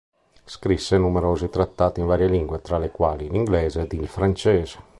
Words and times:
Scrisse 0.45 0.97
numerosi 0.97 1.47
trattati 1.49 1.99
in 1.99 2.07
varie 2.07 2.25
lingue, 2.25 2.59
tra 2.59 2.79
le 2.79 2.89
quali 2.89 3.29
l'inglese 3.29 3.81
ed 3.81 3.91
il 3.93 4.07
francese. 4.07 4.79